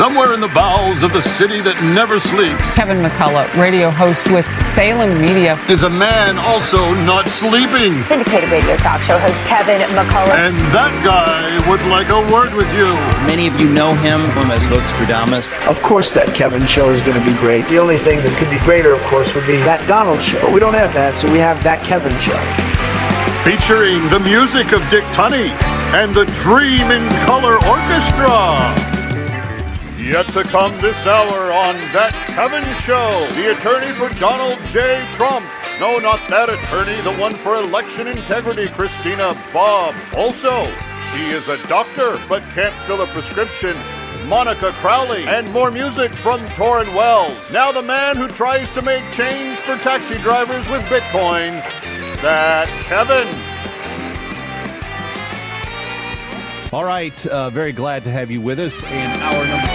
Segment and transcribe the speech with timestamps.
[0.00, 4.48] somewhere in the bowels of the city that never sleeps, Kevin McCullough, radio host with
[4.56, 7.92] Salem Media, is a man also not sleeping.
[8.08, 10.40] Syndicated radio talk show host Kevin McCullough.
[10.40, 12.88] And that guy would like a word with you.
[13.28, 15.52] Many of you know him from as Nostradamus.
[15.68, 17.68] Of course, that Kevin show is going to be great.
[17.68, 20.40] The only thing that could be greater, of course, would be that Donald show.
[20.40, 22.40] But we don't have that, so we have that Kevin show.
[23.44, 25.52] Featuring the music of Dick Tunney
[25.92, 28.89] and the Dream in Color Orchestra.
[30.00, 35.06] Yet to come this hour on That Kevin Show, the attorney for Donald J.
[35.12, 35.44] Trump.
[35.78, 39.94] No, not that attorney, the one for election integrity, Christina Bobb.
[40.16, 40.64] Also,
[41.12, 43.76] she is a doctor but can't fill a prescription.
[44.26, 47.36] Monica Crowley, and more music from Torrin Wells.
[47.52, 51.60] Now, the man who tries to make change for taxi drivers with Bitcoin,
[52.22, 53.28] that Kevin.
[56.72, 59.69] All right, uh, very glad to have you with us in hour number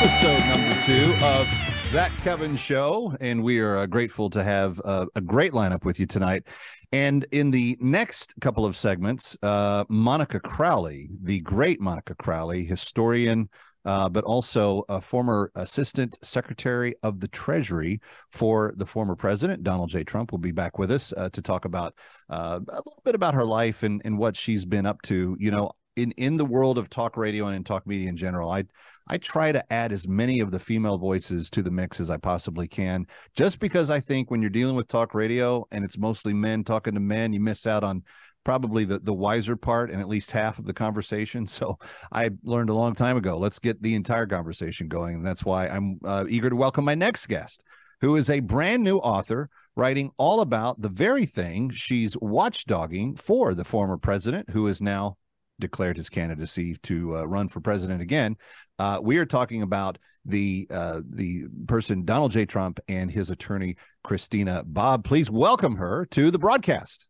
[0.00, 1.48] episode number two of
[1.90, 3.16] That Kevin Show.
[3.20, 6.46] And we are uh, grateful to have uh, a great lineup with you tonight.
[6.92, 13.48] And in the next couple of segments, uh, Monica Crowley, the great Monica Crowley, historian,
[13.84, 19.88] uh, but also a former assistant secretary of the Treasury for the former president, Donald
[19.88, 20.04] J.
[20.04, 21.92] Trump, will be back with us uh, to talk about
[22.30, 25.36] uh, a little bit about her life and, and what she's been up to.
[25.40, 28.50] You know, in in the world of talk radio and in talk media in general,
[28.50, 28.64] I
[29.08, 32.18] I try to add as many of the female voices to the mix as I
[32.18, 36.34] possibly can, just because I think when you're dealing with talk radio and it's mostly
[36.34, 38.02] men talking to men, you miss out on
[38.44, 41.46] probably the the wiser part and at least half of the conversation.
[41.58, 41.76] So
[42.12, 43.38] I learned a long time ago.
[43.38, 46.94] Let's get the entire conversation going, and that's why I'm uh, eager to welcome my
[46.94, 47.64] next guest,
[48.00, 53.54] who is a brand new author writing all about the very thing she's watchdogging for
[53.54, 55.16] the former president, who is now
[55.58, 58.36] declared his candidacy to uh, run for president again.
[58.78, 62.46] Uh, we are talking about the uh, the person Donald J.
[62.46, 65.04] Trump and his attorney Christina Bobb.
[65.04, 67.08] Please welcome her to the broadcast.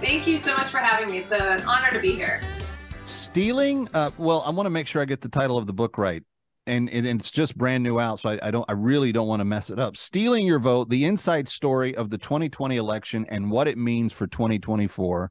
[0.00, 1.18] Thank you so much for having me.
[1.18, 2.40] It's an honor to be here.
[3.04, 3.88] Stealing.
[3.92, 6.22] Uh, well, I want to make sure I get the title of the book right
[6.66, 9.40] and, and it's just brand new out so I, I, don't i really don't want
[9.40, 9.96] to mess it up.
[9.96, 14.26] Stealing your vote the inside story of the 2020 election and what it means for
[14.26, 15.30] 2024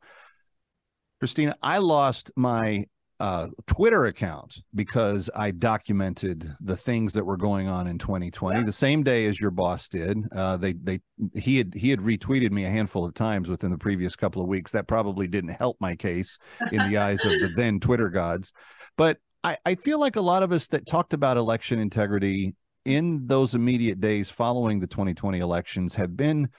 [1.20, 2.86] christina i lost my
[3.22, 8.66] uh, twitter account because i documented the things that were going on in 2020 yeah.
[8.66, 11.00] the same day as your boss did uh, they they
[11.34, 14.48] he had he had retweeted me a handful of times within the previous couple of
[14.48, 14.72] weeks.
[14.72, 16.38] That probably didn't help my case
[16.72, 18.52] in the eyes of the then twitter gods.
[18.98, 23.28] But I, I feel like a lot of us that talked about election integrity in
[23.28, 26.50] those immediate days following the 2020 elections have been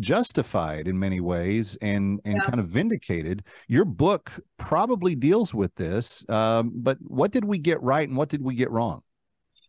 [0.00, 2.42] justified in many ways and and yeah.
[2.42, 3.44] kind of vindicated.
[3.68, 8.28] Your book probably deals with this um, but what did we get right and what
[8.28, 9.02] did we get wrong?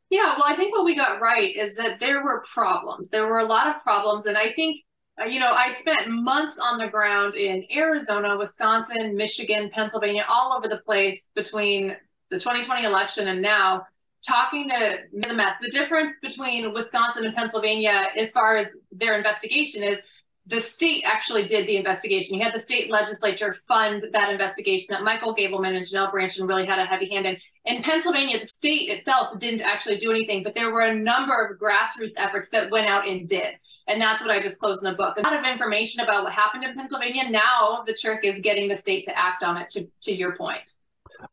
[0.09, 3.11] Yeah well i think what we got right is that there were problems.
[3.11, 4.81] There were a lot of problems and i think
[5.21, 10.53] uh, you know i spent months on the ground in arizona wisconsin michigan pennsylvania all
[10.53, 11.95] over the place between
[12.29, 13.85] the 2020 election and now
[14.25, 15.55] talking to the mess.
[15.61, 19.97] The difference between Wisconsin and Pennsylvania, as far as their investigation, is
[20.47, 22.35] the state actually did the investigation.
[22.35, 26.65] You had the state legislature fund that investigation that Michael Gableman and Janel Brandtjen really
[26.65, 27.37] had a heavy hand in.
[27.65, 31.59] In Pennsylvania, the state itself didn't actually do anything, but there were a number of
[31.59, 33.55] grassroots efforts that went out and did.
[33.87, 35.17] And that's what I disclosed in the book.
[35.17, 37.29] A lot of information about what happened in Pennsylvania.
[37.29, 40.61] Now the trick is getting the state to act on it, to, to your point.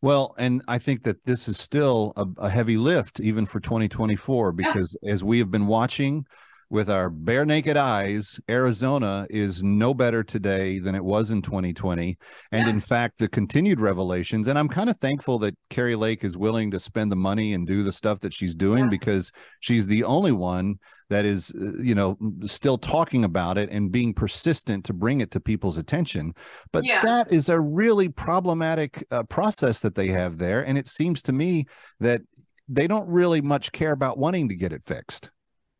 [0.02, 4.52] Well, and I think that this is still a, a heavy lift, even for 2024,
[4.52, 5.12] because yeah.
[5.12, 6.26] as we have been watching
[6.68, 12.16] with our bare naked eyes, Arizona is no better today than it was in 2020.
[12.50, 12.68] And yeah.
[12.68, 16.70] in fact, the continued revelations, and I'm kind of thankful that Kari Lake is willing
[16.72, 18.90] to spend the money and do the stuff that she's doing yeah.
[18.90, 20.76] because she's the only one
[21.08, 25.30] that is, uh, you know, still talking about it and being persistent to bring it
[25.30, 26.34] to people's attention.
[26.72, 27.00] But yeah.
[27.02, 30.66] that is a really problematic uh, process that they have there.
[30.66, 31.66] And it seems to me
[32.00, 32.22] that
[32.68, 35.30] they don't really much care about wanting to get it fixed.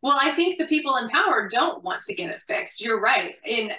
[0.07, 2.81] Well, I think the people in power don't want to get it fixed.
[2.81, 3.35] You're right.
[3.45, 3.73] And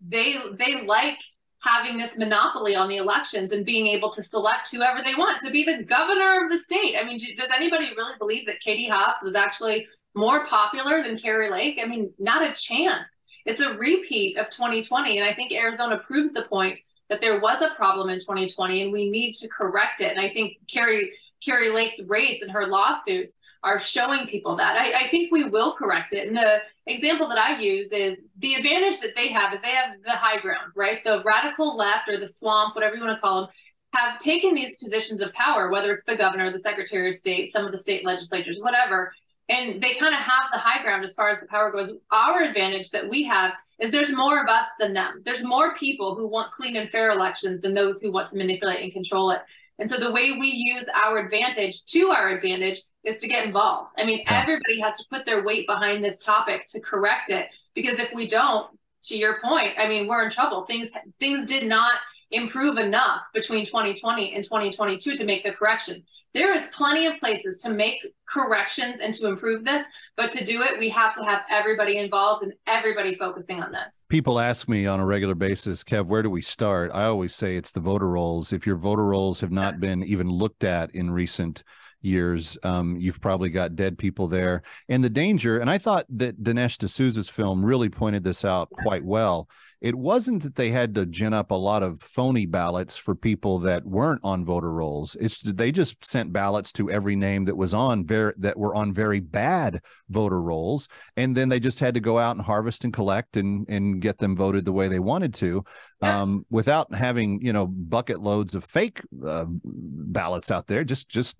[0.00, 1.18] they they like
[1.60, 5.50] having this monopoly on the elections and being able to select whoever they want to
[5.50, 6.96] be the governor of the state.
[6.98, 11.50] I mean, does anybody really believe that Katie Hobbs was actually more popular than Kari
[11.50, 11.78] Lake?
[11.78, 13.06] I mean, not a chance.
[13.44, 15.18] It's a repeat of 2020.
[15.18, 16.78] And I think Arizona proves the point
[17.10, 20.10] that there was a problem in 2020 and we need to correct it.
[20.10, 21.12] And I think Carrie
[21.44, 24.76] Kari Lake's race and her lawsuits are showing people that.
[24.76, 26.28] I, I think we will correct it.
[26.28, 29.94] And the example that I use is the advantage that they have is they have
[30.04, 31.02] the high ground, right?
[31.04, 33.50] The radical left or the swamp, whatever you want to call them,
[33.94, 37.64] have taken these positions of power, whether it's the governor, the secretary of state, some
[37.64, 39.12] of the state legislatures, whatever,
[39.48, 41.92] and they kind of have the high ground as far as the power goes.
[42.10, 45.22] Our advantage that we have is there's more of us than them.
[45.24, 48.82] There's more people who want clean and fair elections than those who want to manipulate
[48.82, 49.40] and control it.
[49.78, 53.92] And so the way we use our advantage to our advantage is to get involved.
[53.98, 54.40] I mean, yeah.
[54.42, 58.26] everybody has to put their weight behind this topic to correct it because if we
[58.26, 58.68] don't,
[59.04, 60.64] to your point, I mean, we're in trouble.
[60.64, 60.90] Things
[61.20, 61.92] things did not
[62.30, 66.04] improve enough between 2020 and 2022 to make the correction.
[66.36, 69.82] There is plenty of places to make corrections and to improve this,
[70.18, 74.02] but to do it, we have to have everybody involved and everybody focusing on this.
[74.10, 76.90] People ask me on a regular basis, Kev, where do we start?
[76.92, 78.52] I always say it's the voter rolls.
[78.52, 81.64] If your voter rolls have not been even looked at in recent
[82.02, 84.60] years, um, you've probably got dead people there.
[84.90, 89.06] And the danger, and I thought that Dinesh D'Souza's film really pointed this out quite
[89.06, 89.48] well
[89.80, 93.58] it wasn't that they had to gin up a lot of phony ballots for people
[93.60, 95.16] that weren't on voter rolls.
[95.20, 98.92] It's they just sent ballots to every name that was on very that were on
[98.92, 102.92] very bad voter rolls, and then they just had to go out and harvest and
[102.92, 105.62] collect and and get them voted the way they wanted to,
[106.02, 110.84] um, without having you know bucket loads of fake uh, ballots out there.
[110.84, 111.36] Just just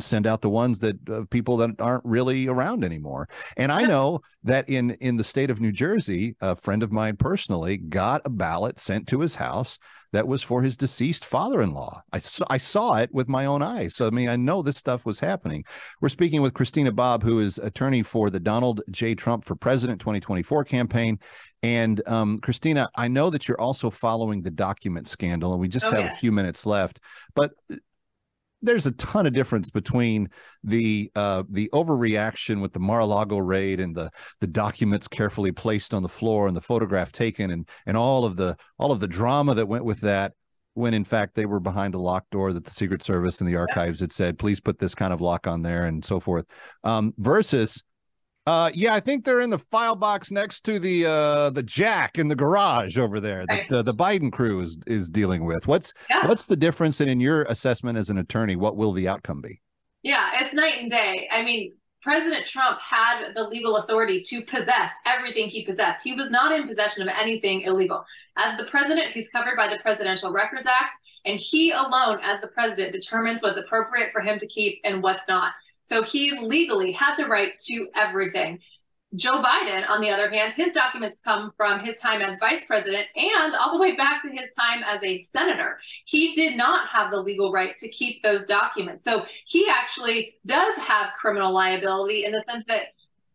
[0.00, 3.28] send out the ones that uh, people that aren't really around anymore.
[3.56, 7.16] And I know that in in the state of New Jersey, a friend of mine
[7.16, 9.78] personally got a ballot sent to his house
[10.12, 12.02] that was for his deceased father-in-law.
[12.12, 13.94] I saw, I saw it with my own eyes.
[13.94, 15.64] So I mean, I know this stuff was happening.
[16.00, 19.14] We're speaking with Christina Bobb, who is attorney for the Donald J.
[19.14, 21.18] Trump for President 2024 campaign.
[21.62, 25.86] And um, Christina, I know that you're also following the document scandal, and we just
[25.86, 26.12] oh, have yeah.
[26.12, 27.00] a few minutes left.
[27.34, 27.52] But
[28.62, 30.28] there's a ton of difference between
[30.64, 34.10] the uh, the overreaction with the Mar-a-Lago raid and the
[34.40, 38.36] the documents carefully placed on the floor and the photograph taken and and all of
[38.36, 40.32] the all of the drama that went with that
[40.74, 43.56] when in fact they were behind a locked door that the Secret Service and the
[43.56, 46.44] archives had said, please put this kind of lock on there and so forth.
[46.84, 47.82] Um, versus
[48.46, 52.18] uh, yeah, I think they're in the file box next to the uh, the jack
[52.18, 55.66] in the garage over there that uh, the Biden crew is is dealing with.
[55.66, 56.26] What's yeah.
[56.28, 57.00] what's the difference?
[57.00, 59.60] And in your assessment as an attorney, what will the outcome be?
[60.02, 61.28] Yeah, it's night and day.
[61.32, 61.72] I mean,
[62.06, 66.04] President Trump had the legal authority to possess everything he possessed.
[66.04, 68.04] He was not in possession of anything illegal.
[68.36, 70.92] As the president, he's covered by the Presidential Records Act,
[71.24, 75.26] and he alone, as the president, determines what's appropriate for him to keep and what's
[75.28, 75.52] not.
[75.86, 78.58] So he legally had the right to everything.
[79.14, 83.06] Joe Biden, on the other hand, his documents come from his time as vice president
[83.14, 85.78] and all the way back to his time as a senator.
[86.04, 89.04] He did not have the legal right to keep those documents.
[89.04, 92.88] So he actually does have criminal liability in the sense that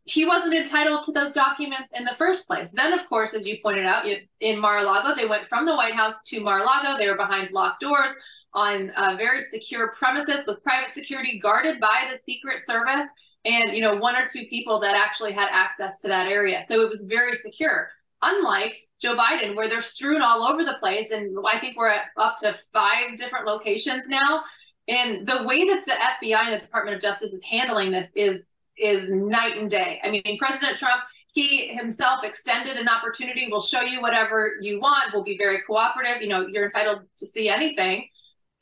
[0.04, 2.72] he wasn't entitled to those documents in the first place.
[2.72, 4.06] Then, of course, as you pointed out,
[4.42, 6.98] in Mar-a-Lago, they went from the White House to Mar-a-Lago.
[6.98, 8.12] They were behind locked doors
[8.54, 13.08] on a very secure premises with private security guarded by the Secret Service
[13.46, 16.64] and you know one or two people that actually had access to that area.
[16.70, 17.90] So it was very secure.
[18.22, 22.08] Unlike Joe Biden, where they're strewn all over the place, and I think we're at
[22.18, 24.44] up to five different locations now.
[24.88, 25.94] And the way that the
[26.28, 28.44] FBI and the Department of Justice is handling this is
[28.78, 30.00] is night and day.
[30.04, 31.02] I mean, President Trump,
[31.34, 33.48] he himself extended an opportunity.
[33.50, 35.14] We'll show you whatever you want.
[35.14, 36.22] We'll be very cooperative.
[36.22, 38.08] You know, you're entitled to see anything.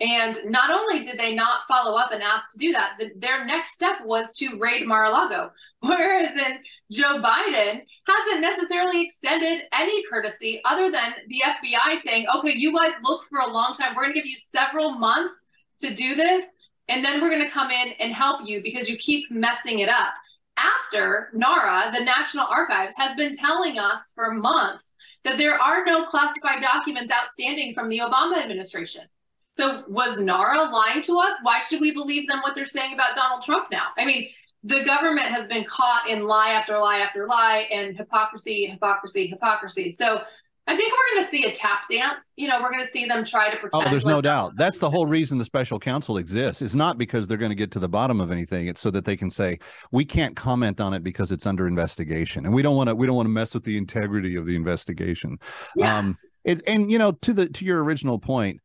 [0.01, 3.45] And not only did they not follow up and ask to do that, the, their
[3.45, 5.51] next step was to raid Mar-a-Lago.
[5.81, 6.59] Whereas in
[6.91, 12.93] Joe Biden hasn't necessarily extended any courtesy other than the FBI saying, okay, you guys
[13.03, 13.93] look for a long time.
[13.95, 15.33] We're going to give you several months
[15.81, 16.45] to do this.
[16.87, 19.89] And then we're going to come in and help you because you keep messing it
[19.89, 20.13] up.
[20.57, 26.05] After NARA, the National Archives, has been telling us for months that there are no
[26.05, 29.03] classified documents outstanding from the Obama administration.
[29.51, 31.33] So was NARA lying to us?
[31.41, 33.87] Why should we believe them what they're saying about Donald Trump now?
[33.97, 34.29] I mean,
[34.63, 39.91] the government has been caught in lie after lie after lie and hypocrisy, hypocrisy, hypocrisy.
[39.91, 40.21] So
[40.67, 42.23] I think we're going to see a tap dance.
[42.35, 43.87] You know, we're going to see them try to protect.
[43.87, 44.53] Oh, there's no doubt.
[44.55, 46.61] That's the whole reason the special counsel exists.
[46.61, 48.67] It's not because they're going to get to the bottom of anything.
[48.67, 49.57] It's so that they can say
[49.91, 52.95] we can't comment on it because it's under investigation, and we don't want to.
[52.95, 55.39] We don't want to mess with the integrity of the investigation.
[55.75, 55.97] Yeah.
[55.97, 58.59] Um, it, and you know, to the to your original point,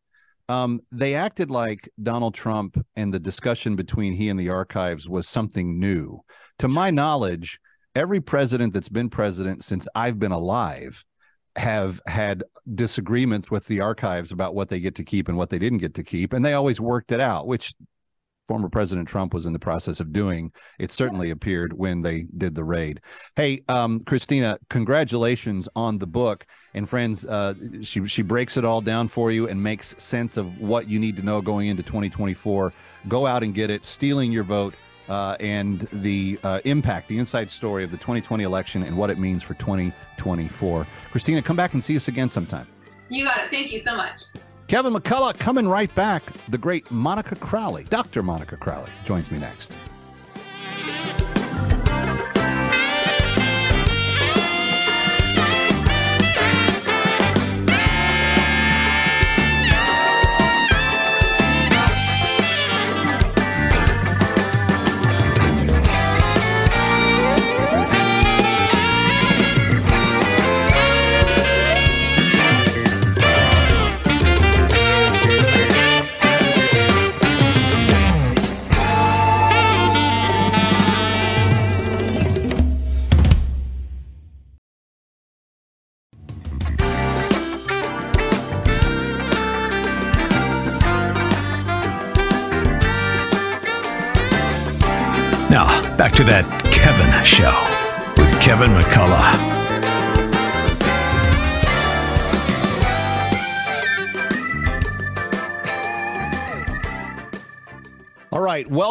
[0.48, 5.26] um, they acted like Donald Trump and the discussion between he and the archives was
[5.26, 6.20] something new.
[6.58, 7.58] To my knowledge,
[7.94, 11.04] every president that's been president since I've been alive
[11.56, 12.42] have had
[12.74, 15.94] disagreements with the archives about what they get to keep and what they didn't get
[15.94, 17.72] to keep and they always worked it out which
[18.46, 20.52] former President Trump was in the process of doing.
[20.78, 23.00] It certainly appeared when they did the raid.
[23.36, 26.46] Hey, um, Christina, congratulations on the book.
[26.74, 30.60] And friends, uh, she she breaks it all down for you and makes sense of
[30.60, 32.72] what you need to know going into 2024.
[33.08, 33.84] Go out and get it.
[33.84, 34.74] Stealing your vote.
[35.06, 39.18] Uh, and the uh, impact, the inside story of the 2020 election and what it
[39.18, 40.86] means for 2024.
[41.10, 42.66] Christina, come back and see us again sometime.
[43.10, 43.50] You got it.
[43.50, 44.22] Thank you so much.
[44.66, 46.22] Kevin McCullough coming right back.
[46.48, 48.22] The great Monica Crowley, Dr.
[48.22, 49.74] Monica Crowley, joins me next.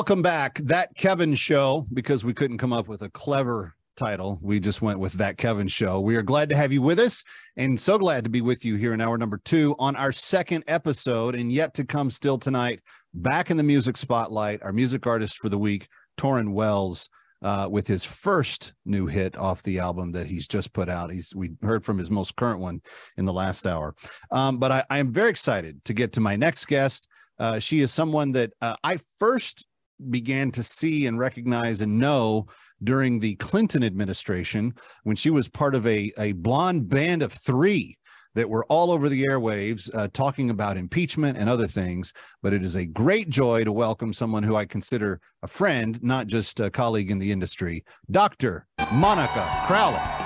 [0.03, 0.59] Welcome back.
[0.59, 4.37] That Kevin show, because we couldn't come up with a clever title.
[4.41, 6.01] We just went with that Kevin show.
[6.01, 7.23] We are glad to have you with us
[7.55, 10.65] and so glad to be with you here in hour number two on our second
[10.67, 12.81] episode and yet to come still tonight.
[13.13, 17.09] Back in the music spotlight, our music artist for the week, Torin Wells.
[17.41, 21.11] Uh, with his first new hit off the album that he's just put out.
[21.11, 22.81] He's we heard from his most current one
[23.17, 23.95] in the last hour.
[24.31, 27.09] Um, but I, I am very excited to get to my next guest.
[27.37, 29.67] Uh, she is someone that uh, I first
[30.11, 32.47] began to see and recognize and know
[32.83, 37.97] during the Clinton administration when she was part of a, a blonde band of three
[38.35, 42.13] that were all over the airwaves uh, talking about impeachment and other things.
[42.41, 46.27] But it is a great joy to welcome someone who I consider a friend, not
[46.27, 48.65] just a colleague in the industry, Dr.
[48.91, 50.22] Monica Crowley.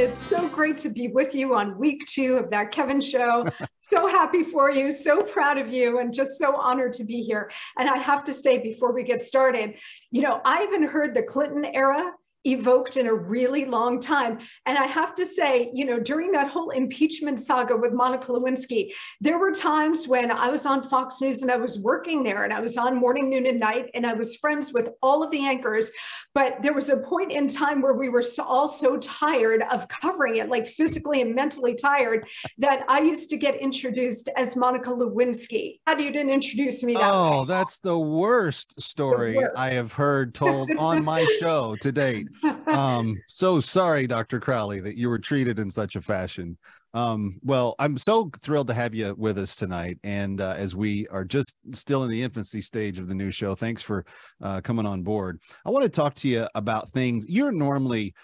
[0.00, 3.44] It's so great to be with you on week two of that Kevin show.
[3.76, 7.50] so happy for you, so proud of you, and just so honored to be here.
[7.78, 9.74] And I have to say, before we get started,
[10.10, 12.12] you know, I haven't heard the Clinton era
[12.44, 14.38] evoked in a really long time.
[14.66, 18.92] And I have to say, you know, during that whole impeachment saga with Monica Lewinsky,
[19.20, 22.52] there were times when I was on Fox News and I was working there and
[22.52, 25.44] I was on morning, noon, and night, and I was friends with all of the
[25.44, 25.90] anchors.
[26.34, 29.88] But there was a point in time where we were so, all so tired of
[29.88, 32.26] covering it, like physically and mentally tired,
[32.58, 35.80] that I used to get introduced as Monica Lewinsky.
[35.86, 37.46] How do you didn't introduce me that Oh, way?
[37.48, 39.56] that's the worst story worst.
[39.56, 42.28] I have heard told on my show to date.
[42.70, 44.40] Um, so sorry, Dr.
[44.40, 46.56] Crowley, that you were treated in such a fashion.
[46.92, 49.98] Um, well, I'm so thrilled to have you with us tonight.
[50.02, 53.54] And uh, as we are just still in the infancy stage of the new show,
[53.54, 54.04] thanks for
[54.42, 55.40] uh, coming on board.
[55.64, 58.14] I want to talk to you about things you're normally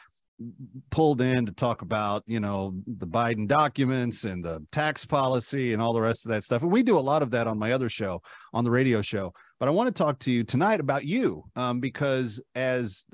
[0.91, 5.81] pulled in to talk about, you know, the Biden documents and the tax policy and
[5.81, 6.63] all the rest of that stuff.
[6.63, 8.21] And we do a lot of that on my other show,
[8.53, 9.33] on the radio show.
[9.59, 13.07] But I want to talk to you tonight about you, um, because as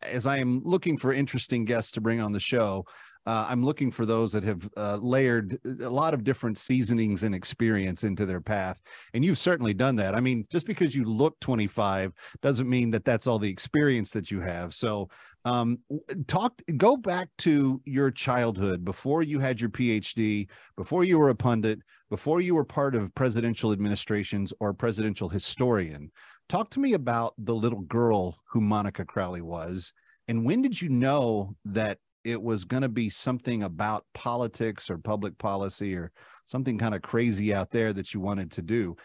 [0.00, 2.86] as I am looking for interesting guests to bring on the show,
[3.26, 7.34] uh, I'm looking for those that have uh, layered a lot of different seasonings and
[7.34, 8.82] experience into their path.
[9.14, 10.14] And you've certainly done that.
[10.14, 14.30] I mean, just because you look 25 doesn't mean that that's all the experience that
[14.30, 14.74] you have.
[14.74, 15.08] So,
[15.44, 15.78] um,
[16.26, 21.34] talk, go back to your childhood before you had your PhD, before you were a
[21.34, 26.10] pundit, before you were part of presidential administrations or presidential historian.
[26.48, 29.92] Talk to me about the little girl who Monica Crowley was.
[30.28, 34.98] And when did you know that it was going to be something about politics or
[34.98, 36.12] public policy or
[36.46, 38.96] something kind of crazy out there that you wanted to do.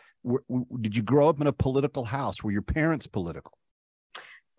[0.82, 2.44] Did you grow up in a political house?
[2.44, 3.58] Were your parents political?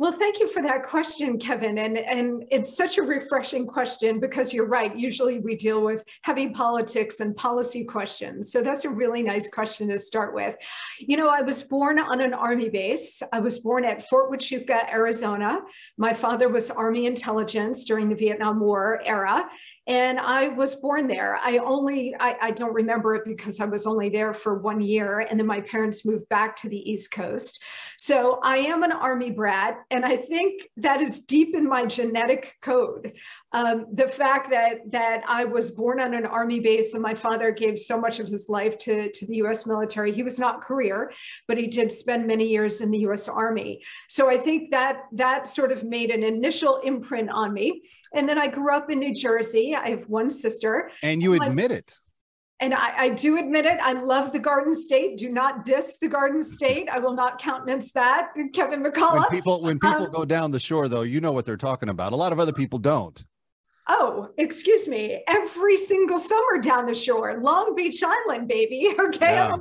[0.00, 1.78] Well, thank you for that question, Kevin.
[1.78, 4.96] And, and it's such a refreshing question because you're right.
[4.96, 8.52] Usually we deal with heavy politics and policy questions.
[8.52, 10.54] So that's a really nice question to start with.
[11.00, 13.20] You know, I was born on an Army base.
[13.32, 15.58] I was born at Fort Huachuca, Arizona.
[15.96, 19.46] My father was Army intelligence during the Vietnam War era.
[19.88, 21.40] And I was born there.
[21.42, 25.20] I only, I, I, don't remember it because I was only there for one year.
[25.20, 27.62] And then my parents moved back to the East Coast.
[27.96, 29.78] So I am an Army brat.
[29.90, 33.14] And I think that is deep in my genetic code.
[33.52, 37.50] Um, the fact that, that I was born on an Army base and my father
[37.50, 40.12] gave so much of his life to, to the US military.
[40.12, 41.12] He was not career,
[41.46, 43.82] but he did spend many years in the US Army.
[44.08, 47.82] So I think that that sort of made an initial imprint on me.
[48.14, 49.74] And then I grew up in New Jersey.
[49.74, 50.90] I have one sister.
[51.02, 51.98] And you admit it.
[52.60, 53.78] And I, I, do admit it.
[53.80, 55.16] I love the Garden State.
[55.16, 56.88] Do not diss the Garden State.
[56.90, 59.30] I will not countenance that, Kevin McCullough.
[59.30, 61.88] When people when people um, go down the shore, though, you know what they're talking
[61.88, 62.12] about.
[62.12, 63.24] A lot of other people don't.
[63.90, 65.22] Oh, excuse me.
[65.26, 68.94] Every single summer down the shore, Long Beach Island, baby.
[68.98, 69.56] Okay, yeah.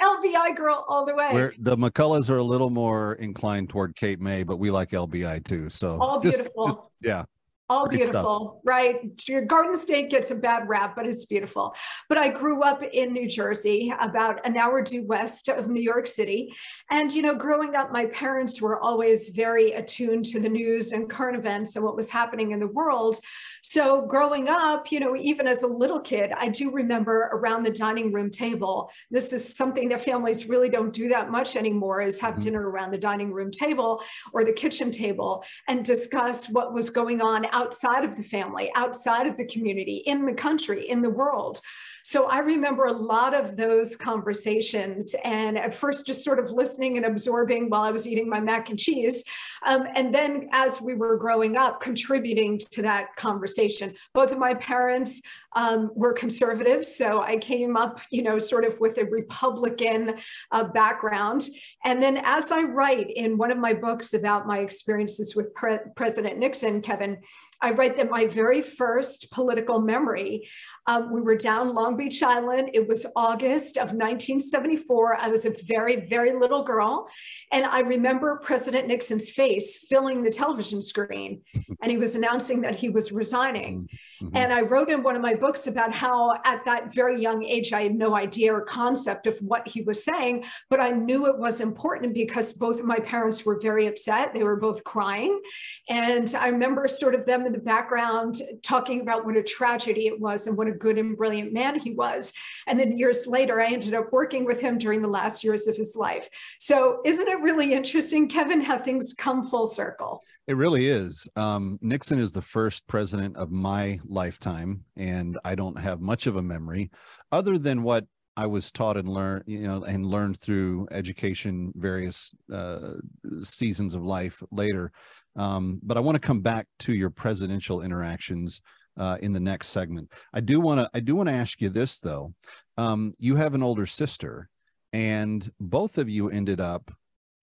[0.00, 1.30] LBI girl all the way.
[1.32, 5.44] Where the McCulloughs are a little more inclined toward Cape May, but we like LBI
[5.44, 5.68] too.
[5.70, 6.66] So all just, beautiful.
[6.66, 7.24] Just, yeah
[7.72, 8.96] all beautiful, right?
[9.26, 11.74] Your Garden State gets a bad rap, but it's beautiful.
[12.08, 16.06] But I grew up in New Jersey, about an hour due west of New York
[16.06, 16.52] City.
[16.90, 21.08] And, you know, growing up, my parents were always very attuned to the news and
[21.08, 23.18] current events and what was happening in the world.
[23.62, 27.70] So growing up, you know, even as a little kid, I do remember around the
[27.70, 28.90] dining room table.
[29.10, 32.42] This is something that families really don't do that much anymore is have mm-hmm.
[32.42, 34.02] dinner around the dining room table
[34.34, 38.70] or the kitchen table and discuss what was going on out outside of the family,
[38.74, 41.60] outside of the community, in the country, in the world.
[42.04, 46.96] So I remember a lot of those conversations and at first just sort of listening
[46.96, 49.22] and absorbing while I was eating my mac and cheese.
[49.64, 53.94] Um, and then as we were growing up, contributing to that conversation.
[54.14, 55.22] Both of my parents
[55.54, 56.96] um, were conservatives.
[56.96, 60.14] So I came up, you know, sort of with a Republican
[60.50, 61.48] uh, background.
[61.84, 65.76] And then as I write in one of my books about my experiences with Pre
[65.94, 67.18] President Nixon, Kevin,
[67.62, 70.48] I write that my very first political memory
[70.86, 72.70] um, we were down Long Beach Island.
[72.74, 75.16] It was August of 1974.
[75.16, 77.08] I was a very, very little girl.
[77.52, 81.42] And I remember President Nixon's face filling the television screen.
[81.82, 83.88] and he was announcing that he was resigning.
[84.22, 84.36] Mm-hmm.
[84.36, 87.72] And I wrote in one of my books about how at that very young age,
[87.72, 91.38] I had no idea or concept of what he was saying, but I knew it
[91.38, 94.32] was important because both of my parents were very upset.
[94.32, 95.40] They were both crying.
[95.88, 100.20] And I remember sort of them in the background talking about what a tragedy it
[100.20, 102.32] was and what a good and brilliant man he was.
[102.66, 105.76] And then years later, I ended up working with him during the last years of
[105.76, 106.28] his life.
[106.60, 110.22] So isn't it really interesting, Kevin, how things come full circle?
[110.48, 111.28] It really is.
[111.36, 116.36] Um, Nixon is the first president of my lifetime, and I don't have much of
[116.36, 116.90] a memory
[117.30, 122.34] other than what I was taught and learned, you know, and learned through education, various
[122.52, 122.94] uh,
[123.42, 124.90] seasons of life later.
[125.36, 128.62] Um, but I want to come back to your presidential interactions
[128.96, 130.10] uh, in the next segment.
[130.32, 132.34] I do want to I do want to ask you this though.
[132.76, 134.48] Um, you have an older sister,
[134.92, 136.90] and both of you ended up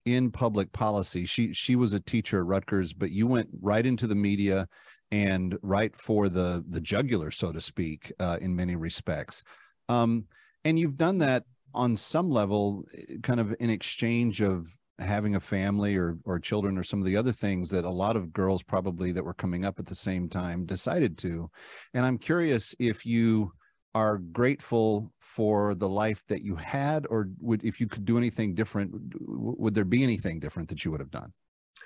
[0.04, 1.26] in public policy.
[1.26, 4.66] She she was a teacher at Rutgers, but you went right into the media
[5.10, 9.42] and right for the the jugular, so to speak, uh, in many respects.
[9.88, 10.26] Um,
[10.64, 14.66] and you've done that on some level, eh, kind of in exchange of
[15.00, 18.16] having a family or or children or some of the other things that a lot
[18.16, 21.50] of girls probably that were coming up at the same time decided to
[21.94, 23.50] and i'm curious if you
[23.94, 28.54] are grateful for the life that you had or would if you could do anything
[28.54, 31.32] different would there be anything different that you would have done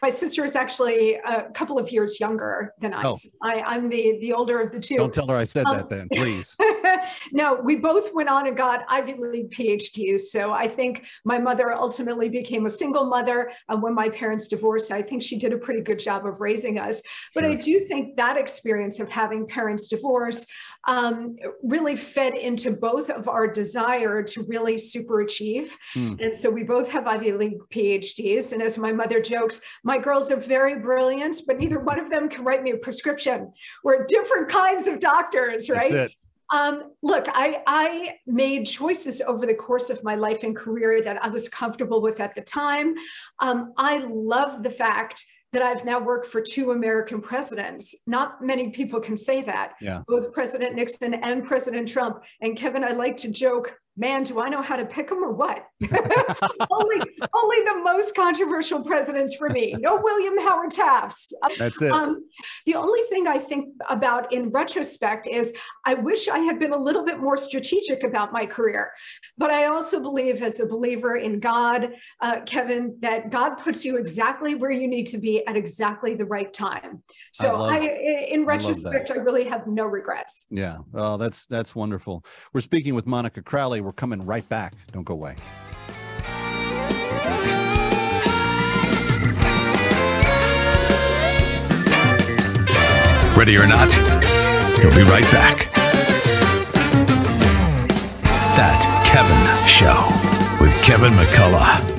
[0.02, 3.02] my sister is actually a couple of years younger than I.
[3.04, 3.18] Oh.
[3.42, 4.96] I am the the older of the two.
[4.96, 6.56] Don't tell her I said um, that then, please.
[7.32, 10.20] No, we both went on and got Ivy League PhDs.
[10.22, 14.90] So I think my mother ultimately became a single mother uh, when my parents divorced.
[14.90, 17.00] I think she did a pretty good job of raising us.
[17.34, 17.52] But sure.
[17.52, 20.46] I do think that experience of having parents divorce
[20.86, 25.76] um, really fed into both of our desire to really super achieve.
[25.94, 26.14] Hmm.
[26.20, 28.52] And so we both have Ivy League PhDs.
[28.52, 32.28] And as my mother jokes, my girls are very brilliant, but neither one of them
[32.28, 33.52] can write me a prescription.
[33.82, 36.10] We're different kinds of doctors, right?
[36.54, 41.20] Um, look, I, I made choices over the course of my life and career that
[41.20, 42.94] I was comfortable with at the time.
[43.40, 47.92] Um, I love the fact that I've now worked for two American presidents.
[48.06, 49.72] Not many people can say that.
[49.80, 50.02] Yeah.
[50.06, 52.22] Both President Nixon and President Trump.
[52.40, 55.32] And Kevin, I like to joke man, do I know how to pick them or
[55.32, 55.66] what?
[55.82, 56.96] only,
[57.34, 59.74] only the most controversial presidents for me.
[59.78, 61.32] No William Howard Taft's.
[61.58, 61.92] That's it.
[61.92, 62.24] Um,
[62.66, 65.52] the only thing I think about in retrospect is
[65.84, 68.90] I wish I had been a little bit more strategic about my career.
[69.38, 73.96] But I also believe, as a believer in God, uh, Kevin, that God puts you
[73.96, 77.02] exactly where you need to be at exactly the right time.
[77.32, 80.46] So I, I in retrospect, I, I really have no regrets.
[80.50, 80.78] Yeah.
[80.92, 82.24] Well, that's that's wonderful.
[82.52, 83.83] We're speaking with Monica Crowley.
[83.84, 84.72] We're coming right back.
[84.92, 85.36] Don't go away.
[93.36, 93.92] Ready or not,
[94.78, 95.70] he'll be right back.
[98.56, 101.93] That Kevin Show with Kevin McCullough.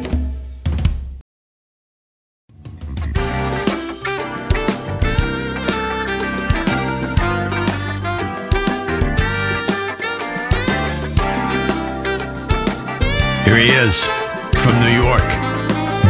[13.55, 15.21] Here he is from New York.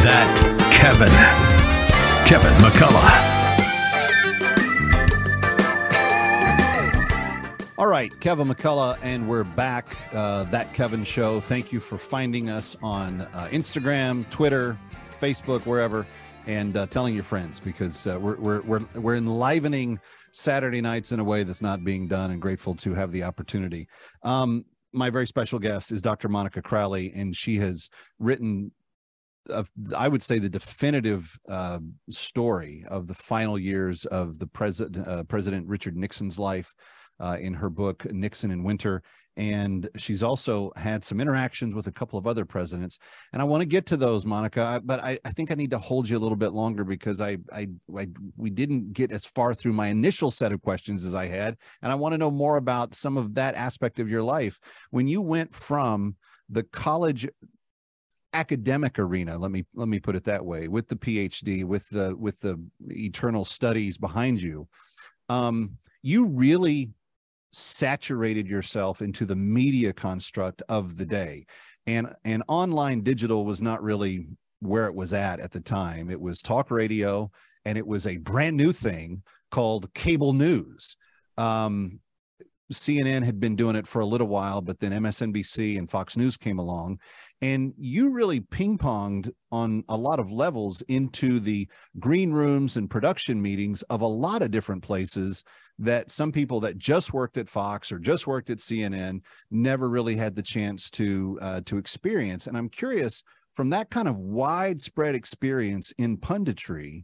[0.01, 0.27] That
[0.73, 1.13] Kevin.
[2.27, 3.36] Kevin McCullough.
[7.77, 9.95] All right, Kevin McCullough, and we're back.
[10.12, 11.39] Uh, that Kevin Show.
[11.39, 14.75] Thank you for finding us on uh, Instagram, Twitter,
[15.21, 16.08] Facebook, wherever,
[16.47, 19.99] and uh, telling your friends because uh, we're, we're, we're, we're enlivening
[20.31, 23.88] Saturday nights in a way that's not being done and grateful to have the opportunity.
[24.23, 26.29] Um, my very special guest is Dr.
[26.29, 28.71] Monica Crowley, and she has written,
[29.95, 31.79] I would say, the definitive uh,
[32.10, 36.73] story of the final years of the president, uh, President Richard Nixon's life,
[37.19, 39.03] uh, in her book Nixon in Winter,
[39.38, 43.00] and she's also had some interactions with a couple of other presidents.
[43.34, 45.78] And i want to get to those monica but I, I, think i need to
[45.78, 47.67] hold you a little bit longer because I, I,
[47.98, 51.58] I we didn't get as far through my initial set of questions as i had.
[51.82, 54.60] And i want to know more about some of that aspect of your life.
[54.91, 56.15] When you went from
[56.50, 57.28] the college
[58.34, 62.13] academic arena let me let me put it that way with the phd with the
[62.17, 64.67] with the eternal studies behind you
[65.30, 66.91] um you really
[67.51, 71.45] saturated yourself into the media construct of the day.
[71.88, 74.27] And and online digital was not really
[74.60, 76.10] where it was at at the time.
[76.10, 77.29] It was talk radio
[77.65, 80.97] and it was a brand new thing called cable news.
[81.38, 81.99] Um,
[82.73, 86.36] CNN had been doing it for a little while, but then MSNBC and Fox News
[86.36, 86.99] came along,
[87.45, 91.67] and you really ping ponged on a lot of levels into the
[91.99, 95.43] green rooms and production meetings of a lot of different places
[95.77, 100.15] that some people that just worked at Fox or just worked at CNN never really
[100.15, 102.47] had the chance to uh, to experience.
[102.47, 107.03] And I'm curious from that kind of widespread experience in punditry,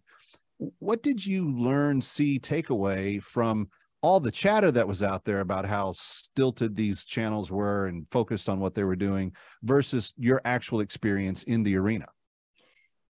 [0.79, 3.69] what did you learn, see, take away from
[4.01, 8.49] all the chatter that was out there about how stilted these channels were and focused
[8.49, 9.33] on what they were doing
[9.63, 12.07] versus your actual experience in the arena?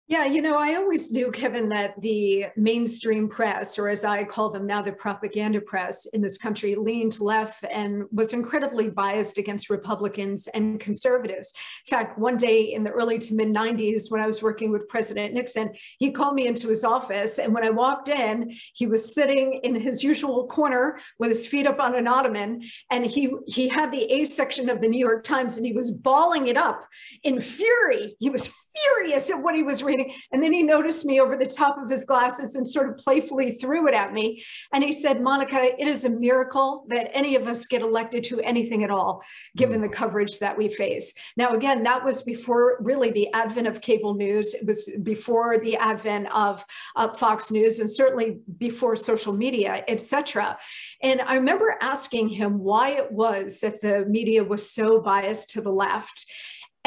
[0.10, 4.50] Yeah, you know, I always knew, Kevin, that the mainstream press, or as I call
[4.50, 9.70] them now, the propaganda press in this country, leaned left and was incredibly biased against
[9.70, 11.54] Republicans and conservatives.
[11.86, 14.90] In fact, one day in the early to mid 90s, when I was working with
[14.90, 17.38] President Nixon, he called me into his office.
[17.38, 21.68] And when I walked in, he was sitting in his usual corner with his feet
[21.68, 22.64] up on an ottoman.
[22.90, 25.92] And he, he had the A section of the New York Times and he was
[25.92, 26.84] balling it up
[27.22, 28.16] in fury.
[28.20, 28.52] He was
[28.84, 30.14] furious at what he was reading.
[30.32, 33.54] And then he noticed me over the top of his glasses and sort of playfully
[33.54, 34.44] threw it at me.
[34.74, 38.40] And he said, Monica, it is a miracle that any of us get elected to
[38.42, 39.24] anything at all,
[39.58, 41.14] given the coverage that we face.
[41.38, 44.54] Now, again, that was before really the advent of cable news.
[44.54, 46.66] It was before the advent of
[46.96, 50.58] uh, Fox News and certainly before social media, etc.
[51.02, 55.62] And I remember asking him why it was that the media was so biased to
[55.62, 56.26] the left.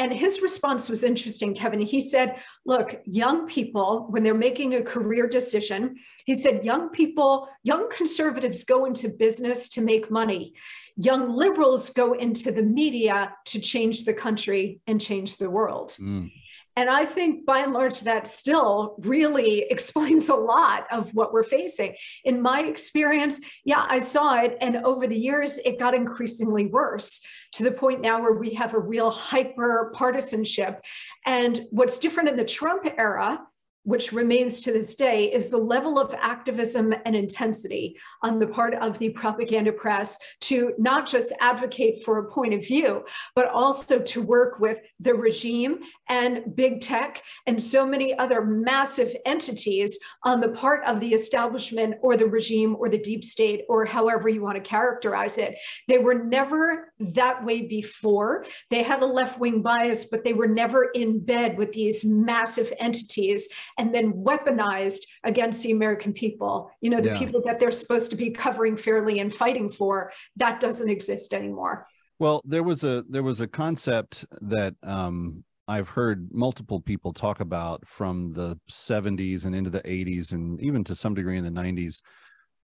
[0.03, 1.79] And his response was interesting, Kevin.
[1.79, 2.35] He said,
[2.65, 8.65] Look, young people, when they're making a career decision, he said, young people, young conservatives
[8.65, 10.55] go into business to make money.
[10.97, 15.95] Young liberals go into the media to change the country and change the world.
[16.01, 16.29] Mm.
[16.75, 21.43] And I think by and large, that still really explains a lot of what we're
[21.43, 21.95] facing.
[22.23, 24.57] In my experience, yeah, I saw it.
[24.61, 27.21] And over the years, it got increasingly worse
[27.53, 30.83] to the point now where we have a real hyper partisanship.
[31.25, 33.39] And what's different in the Trump era
[33.83, 38.73] which remains to this day, is the level of activism and intensity on the part
[38.75, 43.03] of the propaganda press to not just advocate for a point of view,
[43.35, 49.15] but also to work with the regime and big tech and so many other massive
[49.25, 53.85] entities on the part of the establishment or the regime or the deep state or
[53.85, 55.55] however you want to characterize it.
[55.87, 58.45] They were never that way before.
[58.69, 62.71] They had a left wing bias, but they were never in bed with these massive
[62.79, 66.71] entities and then weaponized against the American people.
[66.81, 67.19] You know, the yeah.
[67.19, 71.87] people that they're supposed to be covering fairly and fighting for, that doesn't exist anymore.
[72.19, 77.39] Well, there was a there was a concept that um, I've heard multiple people talk
[77.39, 81.49] about from the 70s and into the 80s and even to some degree in the
[81.49, 82.01] 90s,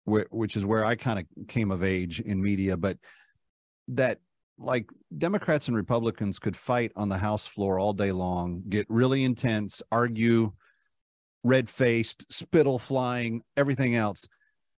[0.05, 2.77] which is where I kind of came of age in media.
[2.77, 2.99] But
[3.89, 4.19] that
[4.59, 9.25] like Democrats and Republicans could fight on the House floor all day long, get really
[9.25, 10.53] intense, argue,
[11.45, 14.27] red faced, spittle flying, everything else.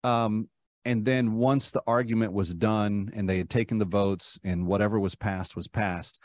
[0.04, 0.50] Um,
[0.86, 5.00] and then once the argument was done and they had taken the votes and whatever
[5.00, 6.19] was passed was passed,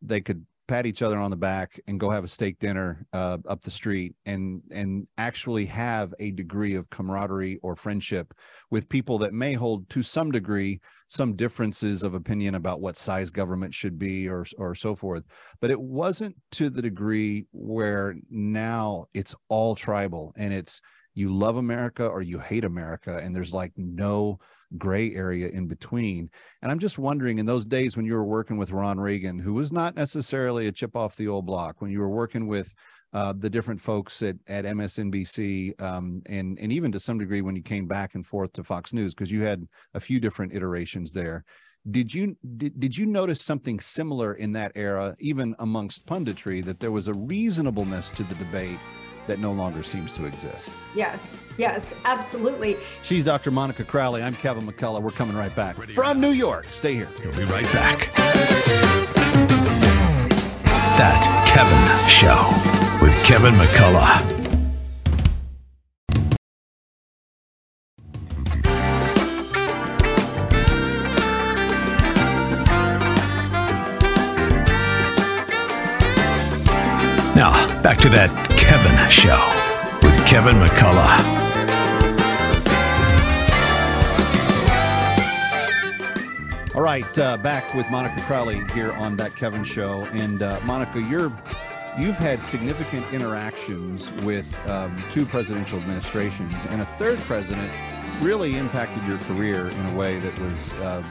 [0.00, 3.38] they could pat each other on the back and go have a steak dinner uh,
[3.48, 8.32] up the street and and actually have a degree of camaraderie or friendship
[8.70, 13.30] with people that may hold to some degree some differences of opinion about what size
[13.30, 15.24] government should be or or so forth.
[15.60, 20.80] But it wasn't to the degree where now it's all tribal and it's
[21.14, 24.38] you love America or you hate America and there's like no
[24.76, 26.28] gray area in between.
[26.62, 29.54] And I'm just wondering in those days when you were working with Ron Reagan, who
[29.54, 32.74] was not necessarily a chip off the old block, when you were working with
[33.14, 37.56] uh, the different folks at, at MSNBC, um, and and even to some degree when
[37.56, 41.12] you came back and forth to Fox News, because you had a few different iterations
[41.12, 41.44] there.
[41.90, 46.80] Did you did, did you notice something similar in that era, even amongst punditry, that
[46.80, 48.78] there was a reasonableness to the debate
[49.28, 50.72] that no longer seems to exist.
[50.94, 52.76] Yes, yes, absolutely.
[53.02, 53.52] She's Dr.
[53.52, 54.22] Monica Crowley.
[54.22, 55.00] I'm Kevin McCullough.
[55.02, 56.66] We're coming right back Ready from New York.
[56.70, 57.08] Stay here.
[57.22, 58.12] We'll be right back.
[60.98, 62.36] That Kevin Show
[63.00, 64.47] with Kevin McCullough.
[77.38, 77.52] Now,
[77.84, 79.38] back to that Kevin Show
[80.02, 81.38] with Kevin McCullough.
[86.74, 91.00] All right, uh, back with Monica Crowley here on that Kevin Show, and uh, Monica,
[91.00, 91.30] you're
[91.96, 97.70] you've had significant interactions with um, two presidential administrations, and a third president
[98.20, 101.04] really impacted your career in a way that was uh,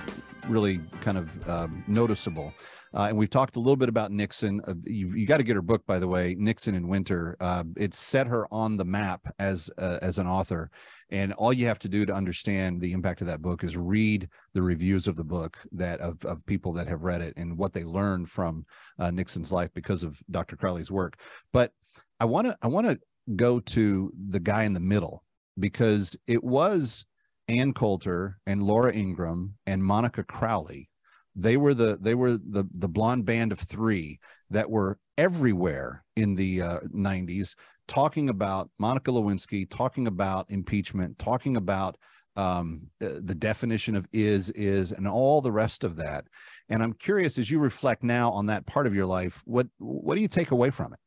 [0.50, 2.54] really kind of um, noticeable.
[2.94, 4.62] Uh, and we've talked a little bit about Nixon.
[4.66, 7.36] Uh, you you got to get her book, by the way, Nixon in Winter.
[7.40, 10.70] Uh, it set her on the map as uh, as an author.
[11.10, 14.30] And all you have to do to understand the impact of that book is read
[14.54, 17.74] the reviews of the book that of, of people that have read it and what
[17.74, 18.66] they learned from
[19.00, 20.56] uh, Nixon's life because of Dr.
[20.56, 21.20] Crowley's work.
[21.54, 21.72] But
[22.20, 23.00] I want to I want to
[23.36, 25.24] go to the guy in the middle
[25.60, 27.06] because it was
[27.48, 30.90] Ann Coulter and Laura Ingraham and Monica Crowley
[31.38, 34.20] they were the they were the the blonde band of three
[34.50, 37.56] that were everywhere in the uh, 90s
[37.88, 41.98] talking about Monica Lewinsky, talking about impeachment, talking about
[42.36, 46.26] um, uh, the definition of is is and all the rest of that.
[46.70, 50.16] And I'm curious as you reflect now on that part of your life, what what
[50.16, 51.00] do you take away from it?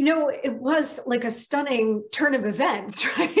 [0.00, 3.36] you know, it was like a stunning turn of events, right?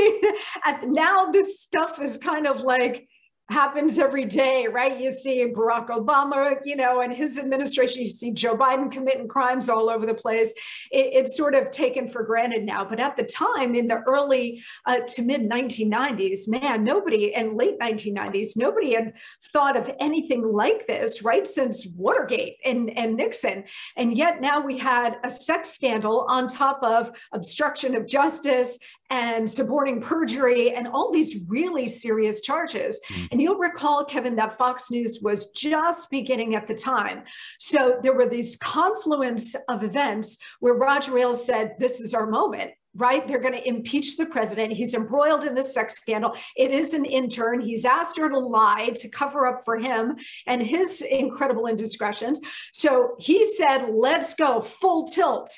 [0.62, 3.08] At, now this stuff is kind of like
[3.50, 4.98] happens every day, right?
[4.98, 9.68] You see Barack Obama, you know, and his administration, you see Joe Biden committing crimes
[9.68, 10.52] all over the place.
[10.90, 12.84] It, it's sort of taken for granted now.
[12.84, 17.78] But at the time, in the early uh, to mid 1990s, man, nobody, and late
[17.80, 19.14] 1990s, nobody had
[19.52, 21.46] thought of anything like this, right?
[21.46, 23.64] Since Watergate and, and Nixon.
[23.96, 28.78] And yet now we had a sex scandal on top of obstruction of justice
[29.10, 33.00] and suborning perjury and all these really serious charges.
[33.10, 33.26] Mm-hmm.
[33.32, 37.24] And you'll recall, Kevin, that Fox News was just beginning at the time.
[37.58, 42.72] So there were these confluence of events where Roger Ailes said, This is our moment
[42.96, 43.26] right?
[43.26, 44.72] They're going to impeach the president.
[44.72, 46.36] He's embroiled in this sex scandal.
[46.56, 47.60] It is an intern.
[47.60, 52.40] He's asked her to lie to cover up for him and his incredible indiscretions.
[52.72, 55.50] So he said, let's go full tilt.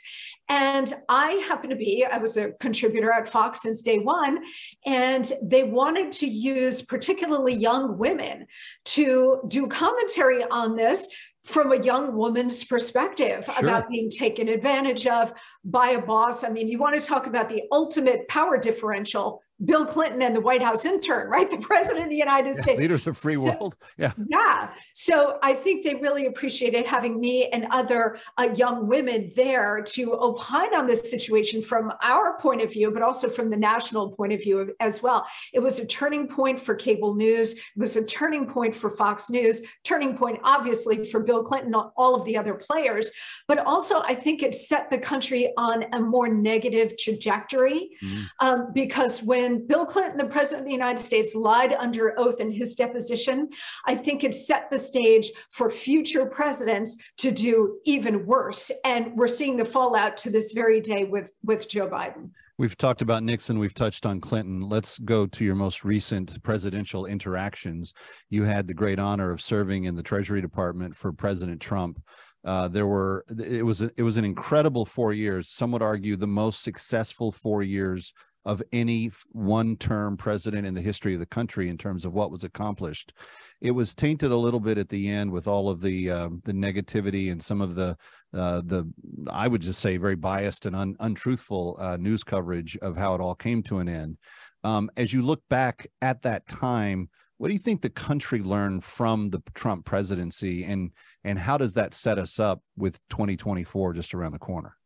[0.48, 4.40] And I happen to be, I was a contributor at Fox since day one,
[4.84, 8.46] and they wanted to use particularly young women
[8.86, 11.08] to do commentary on this
[11.44, 13.68] from a young woman's perspective sure.
[13.68, 15.32] about being taken advantage of
[15.64, 16.44] by a boss.
[16.44, 20.40] I mean, you want to talk about the ultimate power differential Bill Clinton and the
[20.40, 21.48] White House intern, right?
[21.50, 22.78] The president of the United yeah, States.
[22.78, 23.76] Leaders of free world.
[23.98, 24.12] Yeah.
[24.28, 24.70] Yeah.
[24.94, 30.14] So I think they really appreciated having me and other uh, young women there to
[30.14, 34.32] opine on this situation from our point of view, but also from the national point
[34.32, 35.26] of view as well.
[35.52, 37.52] It was a turning point for cable news.
[37.52, 42.14] It was a turning point for Fox News, turning point, obviously, for Bill Clinton, all
[42.14, 43.10] of the other players.
[43.46, 48.26] But also, I think it set the country on a more negative trajectory mm.
[48.40, 52.40] um, because when when Bill Clinton, the president of the United States, lied under oath
[52.40, 53.48] in his deposition,
[53.86, 58.70] I think it set the stage for future presidents to do even worse.
[58.84, 62.30] And we're seeing the fallout to this very day with, with Joe Biden.
[62.58, 63.58] We've talked about Nixon.
[63.58, 64.60] We've touched on Clinton.
[64.60, 67.92] Let's go to your most recent presidential interactions.
[68.30, 72.00] You had the great honor of serving in the Treasury Department for President Trump.
[72.44, 75.48] Uh, there were it was it was an incredible four years.
[75.48, 78.12] Some would argue the most successful four years
[78.44, 82.30] of any one term president in the history of the country in terms of what
[82.30, 83.12] was accomplished.
[83.60, 86.52] It was tainted a little bit at the end with all of the uh, the
[86.52, 87.96] negativity and some of the
[88.34, 88.90] uh, the
[89.30, 93.20] I would just say very biased and un, untruthful uh, news coverage of how it
[93.20, 94.18] all came to an end.
[94.64, 98.84] Um, as you look back at that time, what do you think the country learned
[98.84, 100.90] from the Trump presidency, and
[101.24, 104.76] and how does that set us up with 2024 just around the corner?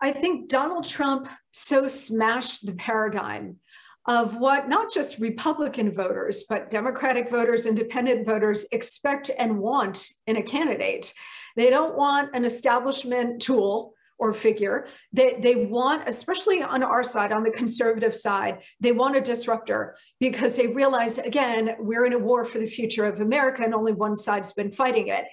[0.00, 3.56] I think Donald Trump so smashed the paradigm
[4.06, 10.36] of what not just Republican voters, but Democratic voters, independent voters expect and want in
[10.36, 11.12] a candidate.
[11.56, 14.86] They don't want an establishment tool or figure.
[15.12, 19.96] They, they want, especially on our side, on the conservative side, they want a disruptor
[20.20, 23.92] because they realize, again, we're in a war for the future of America and only
[23.92, 25.24] one side's been fighting it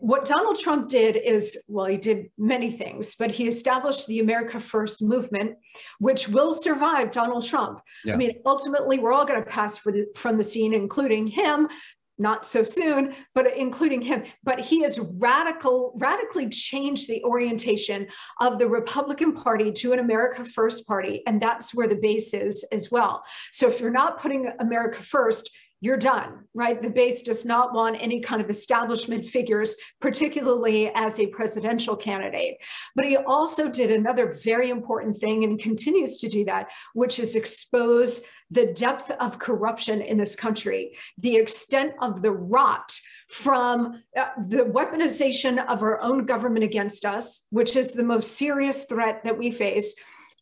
[0.00, 4.60] what Donald Trump did is, well, he did many things, but he established the America
[4.60, 5.56] First movement,
[5.98, 7.80] which will survive Donald Trump.
[8.04, 8.14] Yeah.
[8.14, 11.68] I mean, ultimately, we're all going to pass the, from the scene, including him.
[12.16, 14.22] Not so soon, but including him.
[14.44, 18.06] But he has radical, radically changed the orientation
[18.40, 22.62] of the Republican Party to an America First party, and that's where the base is
[22.70, 23.24] as well.
[23.50, 25.50] So if you're not putting America first,
[25.84, 26.80] you're done, right?
[26.80, 32.56] The base does not want any kind of establishment figures, particularly as a presidential candidate.
[32.96, 37.36] But he also did another very important thing and continues to do that, which is
[37.36, 42.90] expose the depth of corruption in this country, the extent of the rot
[43.28, 48.84] from uh, the weaponization of our own government against us, which is the most serious
[48.84, 49.94] threat that we face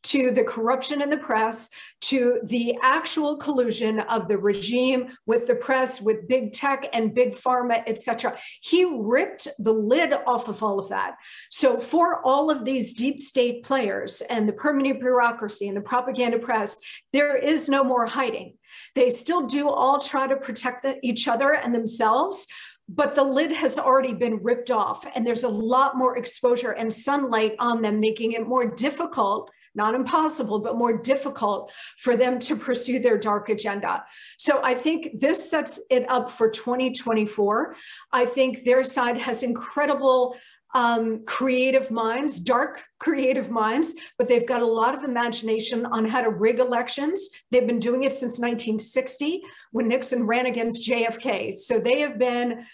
[0.04, 1.68] to the corruption in the press,
[2.00, 7.32] to the actual collusion of the regime with the press, with big tech and big
[7.34, 8.36] pharma, et cetera.
[8.60, 11.16] He ripped the lid off of all of that.
[11.50, 16.38] So for all of these deep state players and the permanent bureaucracy and the propaganda
[16.38, 16.78] press,
[17.12, 18.54] there is no more hiding.
[18.94, 22.46] They still do all try to protect each other and themselves,
[22.88, 26.92] but the lid has already been ripped off and there's a lot more exposure and
[26.92, 32.56] sunlight on them, making it more difficult not impossible, but more difficult for them to
[32.56, 34.04] pursue their dark agenda.
[34.38, 37.76] So I think this sets it up for 2024.
[38.12, 40.36] I think their side has incredible
[40.74, 46.22] um, creative minds, dark creative minds, but they've got a lot of imagination on how
[46.22, 47.28] to rig elections.
[47.50, 51.54] They've been doing it since 1960 when Nixon ran against JFK.
[51.54, 52.64] So they have been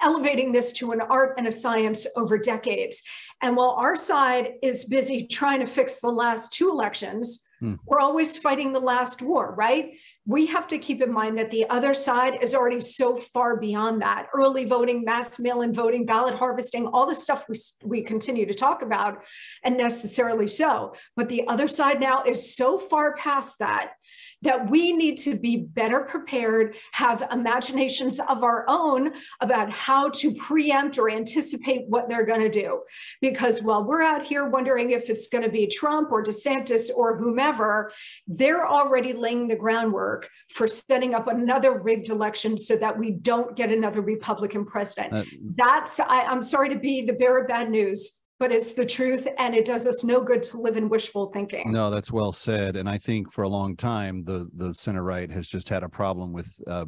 [0.00, 3.02] elevating this to an art and a science over decades.
[3.42, 7.74] And while our side is busy trying to fix the last two elections, hmm.
[7.86, 9.92] we're always fighting the last war, right?
[10.26, 14.00] We have to keep in mind that the other side is already so far beyond
[14.02, 14.28] that.
[14.34, 18.82] Early voting, mass mail-in voting, ballot harvesting, all the stuff we, we continue to talk
[18.82, 19.24] about,
[19.62, 20.94] and necessarily so.
[21.16, 23.92] But the other side now is so far past that
[24.42, 30.34] that we need to be better prepared, have imaginations of our own about how to
[30.34, 32.80] preempt or anticipate what they're going to do.
[33.20, 37.16] Because while we're out here wondering if it's going to be Trump or DeSantis or
[37.16, 37.90] whomever,
[38.26, 43.56] they're already laying the groundwork for setting up another rigged election so that we don't
[43.56, 45.12] get another Republican president.
[45.12, 45.24] Uh,
[45.56, 49.26] That's, I, I'm sorry to be the bearer of bad news but it's the truth
[49.38, 51.72] and it does us no good to live in wishful thinking.
[51.72, 55.30] No that's well said and i think for a long time the the center right
[55.30, 56.86] has just had a problem with uh,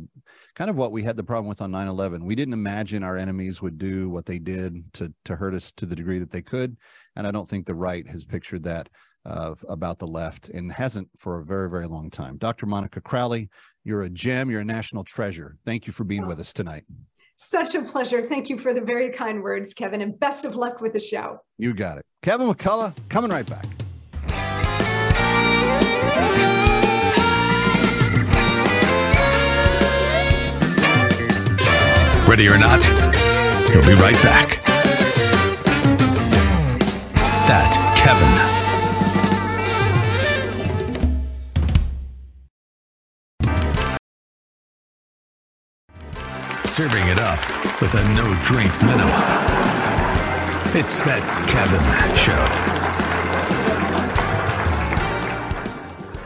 [0.54, 3.60] kind of what we had the problem with on 9-11 we didn't imagine our enemies
[3.62, 6.76] would do what they did to to hurt us to the degree that they could
[7.16, 8.88] and i don't think the right has pictured that
[9.26, 12.38] uh, about the left and hasn't for a very very long time.
[12.38, 13.50] Dr monica crowley
[13.84, 15.56] you're a gem you're a national treasure.
[15.66, 16.84] Thank you for being with us tonight
[17.42, 18.20] Such a pleasure.
[18.20, 21.40] Thank you for the very kind words, Kevin, and best of luck with the show.
[21.56, 22.04] You got it.
[22.22, 23.64] Kevin McCullough coming right back.
[32.28, 32.84] Ready or not,
[33.70, 34.62] he'll be right back.
[37.48, 38.59] That Kevin.
[46.80, 47.38] Serving it up
[47.82, 49.10] with a no drink minimum.
[50.74, 51.84] It's that Kevin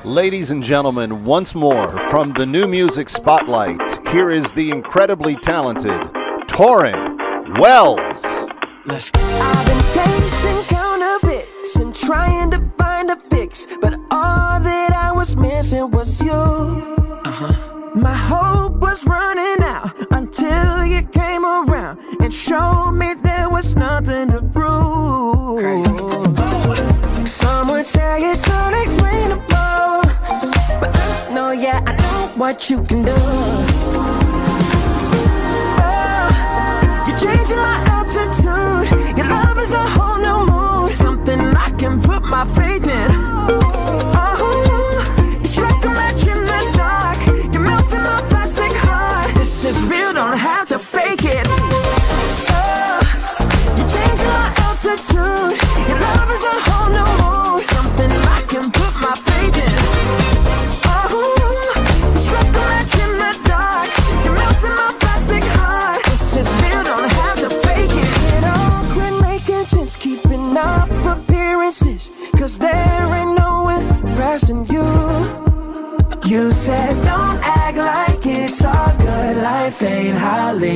[0.04, 0.08] Show.
[0.08, 3.80] Ladies and gentlemen, once more from the New Music Spotlight,
[4.10, 6.00] here is the incredibly talented
[6.46, 8.24] Torin Wells.
[8.84, 9.20] Let's go.
[9.22, 15.34] I've been chasing counterfeits and trying to find a fix, but all that I was
[15.34, 16.30] missing was you.
[16.30, 17.72] Uh-huh.
[17.96, 19.33] My hope was running
[22.34, 25.60] showed me there was nothing to prove.
[25.60, 27.26] Crazy.
[27.26, 30.02] Some would say it's unexplainable,
[30.80, 33.14] but I know, yeah, I know what you can do.
[35.86, 36.04] Oh,
[37.06, 39.16] you're changing my altitude.
[39.16, 43.23] Your love is a whole new moon, something I can put my faith in.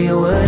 [0.08, 0.47] No.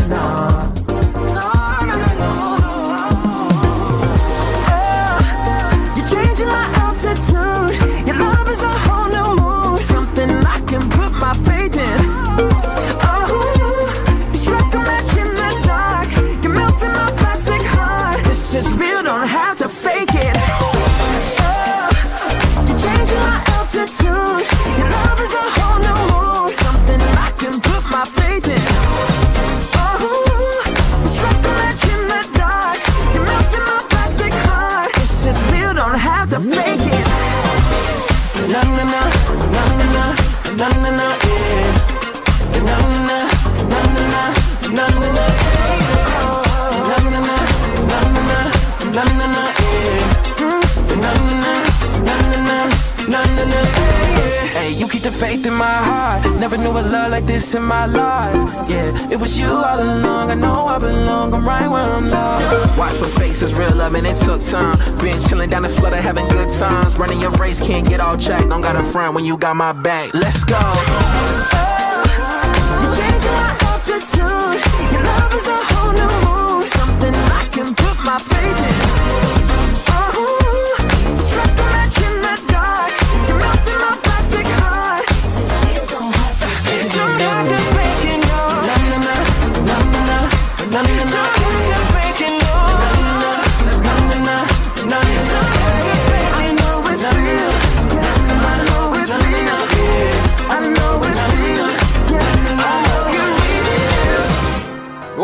[57.30, 58.34] This in my life.
[58.68, 60.30] Yeah, it was you all along.
[60.30, 61.32] I know I belong.
[61.32, 62.78] I'm right where I'm loved.
[62.78, 64.76] Watch for faces, real love, and it took time.
[64.98, 66.98] Been chilling down the flood, having good times.
[66.98, 68.48] Running your race, can't get all checked.
[68.48, 70.12] Don't got a front when you got my back.
[70.12, 70.60] Let's go.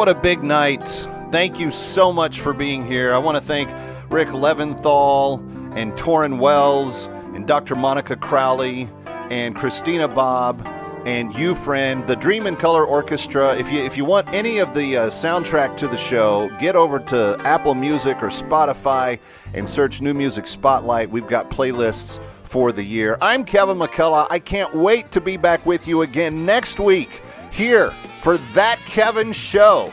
[0.06, 0.86] What a big night.
[1.32, 3.12] Thank you so much for being here.
[3.12, 3.68] I want to thank
[4.08, 5.40] Rick Leventhal
[5.76, 7.74] and Torin Wells and Dr.
[7.74, 8.88] Monica Crowley
[9.32, 10.64] and Christina Bobb
[11.06, 13.56] and you, friend, the Dream in Color Orchestra.
[13.56, 17.00] If you if you want any of the uh, soundtrack to the show, get over
[17.00, 19.18] to Apple Music or Spotify
[19.54, 21.10] and search New Music Spotlight.
[21.10, 23.18] We've got playlists for the year.
[23.20, 24.28] I'm Kevin McCullough.
[24.30, 27.92] I can't wait to be back with you again next week here
[28.26, 29.92] for that Kevin show.